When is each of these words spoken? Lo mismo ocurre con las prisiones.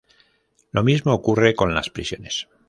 Lo 0.71 0.83
mismo 0.83 1.13
ocurre 1.13 1.53
con 1.53 1.75
las 1.75 1.91
prisiones. 1.91 2.47